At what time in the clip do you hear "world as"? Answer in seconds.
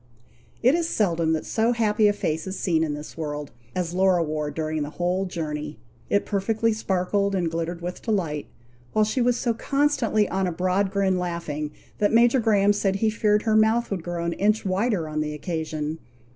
3.15-3.93